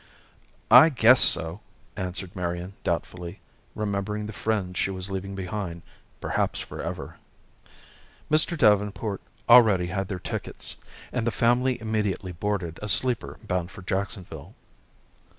[0.71, 1.59] "I guess so,"
[1.95, 3.39] answered Marian doubtfully,
[3.75, 5.83] remembering the friends she was leaving behind,
[6.19, 7.17] perhaps forever.
[8.27, 8.57] Mr.
[8.57, 10.77] Davenport already had their tickets,
[11.13, 14.55] and the family immediately boarded a sleeper bound for Jacksonville.